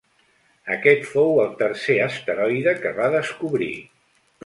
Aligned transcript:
Aquest 0.75 1.05
fou 1.09 1.37
el 1.45 1.53
tercer 1.61 1.99
asteroide 2.09 2.77
que 2.83 2.97
va 3.01 3.15
descobrir. 3.21 3.73